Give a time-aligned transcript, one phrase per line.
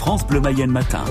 [0.00, 1.04] France Bleu Mayenne Matin.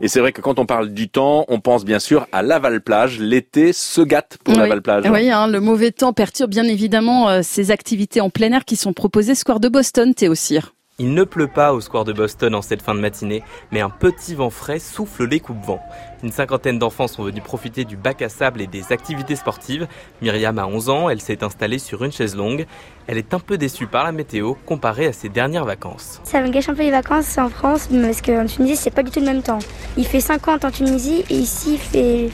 [0.00, 3.20] Et c'est vrai que quand on parle du temps, on pense bien sûr à Laval-Plage.
[3.20, 4.60] L'été se gâte pour Oui.
[4.60, 5.04] Laval-Plage.
[5.08, 8.74] Oui, hein, le mauvais temps perturbe bien évidemment euh, ces activités en plein air qui
[8.74, 10.74] sont proposées Square de Boston, Théo Cyr.
[10.98, 13.90] Il ne pleut pas au square de Boston en cette fin de matinée, mais un
[13.90, 15.82] petit vent frais souffle les coupe-vents.
[16.22, 19.86] Une cinquantaine d'enfants sont venus profiter du bac à sable et des activités sportives.
[20.22, 22.64] Myriam a 11 ans, elle s'est installée sur une chaise longue.
[23.08, 26.22] Elle est un peu déçue par la météo comparée à ses dernières vacances.
[26.24, 29.10] Ça me gâche un peu les vacances en France parce qu'en Tunisie c'est pas du
[29.10, 29.58] tout le même temps.
[29.98, 32.30] Il fait 50 en Tunisie et ici il fait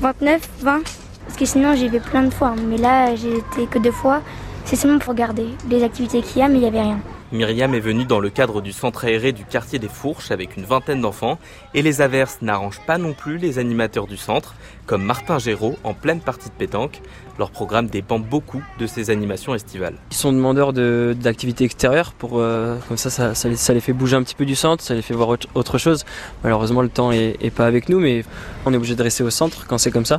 [0.00, 0.80] 29, 20.
[1.26, 2.54] Parce que sinon j'y vais plein de fois.
[2.68, 4.22] Mais là j'ai été que deux fois.
[4.64, 7.00] C'est seulement pour regarder les activités qu'il y a mais il n'y avait rien.
[7.32, 10.64] Myriam est venue dans le cadre du centre aéré du quartier des Fourches avec une
[10.64, 11.38] vingtaine d'enfants
[11.74, 14.54] et les averses n'arrangent pas non plus les animateurs du centre,
[14.86, 17.00] comme Martin Géraud en pleine partie de pétanque.
[17.38, 19.94] Leur programme dépend beaucoup de ces animations estivales.
[20.10, 23.80] Ils sont demandeurs de- d'activités extérieures pour euh, comme ça ça, ça les, ça les
[23.80, 26.04] fait bouger un petit peu du centre, ça les fait voir autre- chose.
[26.44, 28.24] Malheureusement le temps est, est pas avec nous, mais
[28.64, 30.18] on est obligé de rester au centre quand c'est comme ça,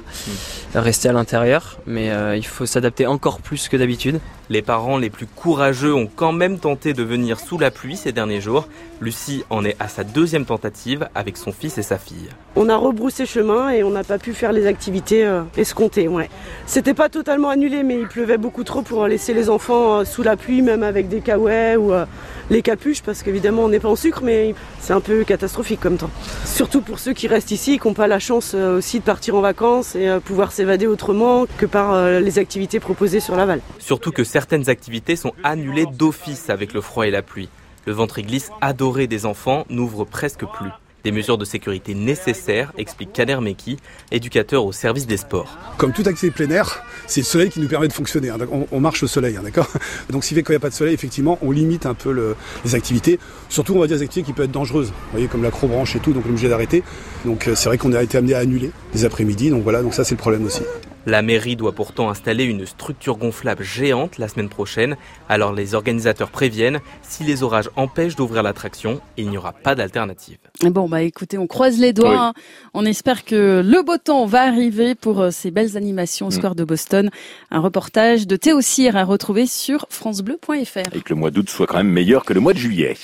[0.76, 1.78] rester à l'intérieur.
[1.88, 4.20] Mais euh, il faut s'adapter encore plus que d'habitude.
[4.50, 8.12] Les parents les plus courageux ont quand même tenté de venir sous la pluie ces
[8.12, 8.68] derniers jours.
[9.00, 12.30] Lucie en est à sa deuxième tentative avec son fils et sa fille.
[12.56, 16.08] On a rebroussé chemin et on n'a pas pu faire les activités euh, escomptées.
[16.08, 16.30] Ouais.
[16.66, 20.24] C'était pas totalement annulé, mais il pleuvait beaucoup trop pour laisser les enfants euh, sous
[20.24, 22.06] la pluie, même avec des caouets ou euh,
[22.50, 25.98] les capuches, parce qu'évidemment on n'est pas en sucre, mais c'est un peu catastrophique comme
[25.98, 26.10] temps.
[26.46, 29.04] Surtout pour ceux qui restent ici et qui n'ont pas la chance euh, aussi de
[29.04, 33.36] partir en vacances et euh, pouvoir s'évader autrement que par euh, les activités proposées sur
[33.36, 33.62] Laval.
[33.80, 37.50] Surtout que certaines activités sont annulées d'office avec le froid et la pluie.
[37.86, 40.70] Le ventre glisse adoré des enfants n'ouvre presque plus.
[41.04, 43.78] Des mesures de sécurité nécessaires, explique Kader Meki,
[44.12, 45.58] éducateur au service des sports.
[45.78, 48.30] Comme toute activité plein air, c'est le soleil qui nous permet de fonctionner.
[48.30, 48.38] hein.
[48.72, 49.70] On, marche au soleil, hein, d'accord
[50.10, 52.36] Donc, s'il fait qu'il n'y a pas de soleil, effectivement, on limite un peu le-
[52.66, 53.20] les activités.
[53.48, 54.88] Surtout, on va dire des activités qui peuvent être dangereuses.
[54.90, 56.84] Vous voyez, comme l'acrobranche et tout, donc on obligé d'arrêter.
[57.24, 59.50] Donc, euh, c'est vrai qu'on a été amené à annuler les après-midi.
[59.50, 60.64] Donc voilà, donc ça, c'est le problème aussi.
[61.08, 64.98] La mairie doit pourtant installer une structure gonflable géante la semaine prochaine,
[65.30, 70.38] alors les organisateurs préviennent, si les orages empêchent d'ouvrir l'attraction, il n'y aura pas d'alternative.
[70.64, 72.10] Bon, bah écoutez, on croise les doigts.
[72.10, 72.16] Oui.
[72.18, 72.34] hein.
[72.74, 76.32] On espère que le beau temps va arriver pour euh, ces belles animations au Mm.
[76.34, 77.10] Square de Boston.
[77.52, 80.94] Un reportage de Théo Cyr à retrouver sur francebleu.fr.
[80.94, 82.96] Et que le mois d'août soit quand même meilleur que le mois de juillet.